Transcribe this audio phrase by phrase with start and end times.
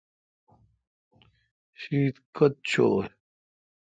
[1.79, 3.09] شیت کوتھ چویں۔